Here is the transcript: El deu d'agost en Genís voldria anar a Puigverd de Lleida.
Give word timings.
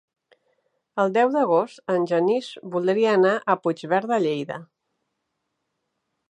El 1.03 1.11
deu 1.17 1.33
d'agost 1.35 1.83
en 1.95 2.07
Genís 2.11 2.47
voldria 2.77 3.13
anar 3.19 3.35
a 3.39 3.57
Puigverd 3.67 4.11
de 4.15 4.19
Lleida. 4.25 4.59